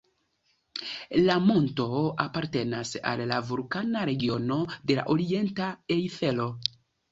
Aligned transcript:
La 1.27 1.35
monto 1.49 1.89
apartenas 2.25 2.95
al 3.13 3.23
la 3.33 3.39
vulkana 3.51 4.03
regiono 4.13 4.59
de 4.73 4.99
la 5.03 5.07
orienta 5.17 5.71
Ejfelo. 6.01 6.53